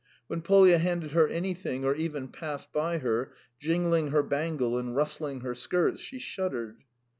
When 0.25 0.41
Polya 0.41 0.79
handed 0.79 1.11
her 1.11 1.27
anything 1.27 1.85
or 1.85 1.93
even 1.93 2.29
passed 2.29 2.73
by 2.73 2.97
her, 2.97 3.33
jingling 3.59 4.07
her 4.07 4.23
bangle 4.23 4.75
and 4.79 4.95
rustling 4.95 5.41
her 5.41 5.53
skirts, 5.53 6.01
she 6.01 6.17
shuddered. 6.17 6.83